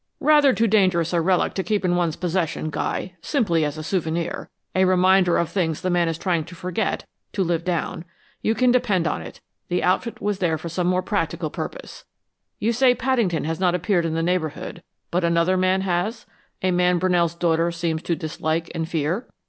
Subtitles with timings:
[0.19, 4.49] "Rather too dangerous a relic to keep in one's possession, Guy, simply as a souvenir
[4.73, 8.03] a reminder of things the man is trying to forget, to live down.
[8.41, 12.03] You can depend on it: the outfit was there for some more practical purpose.
[12.57, 16.25] You say Paddington has not appeared in the neighborhood, but another man has
[16.63, 19.27] a man Brunell's daughter seems to dislike and fear?"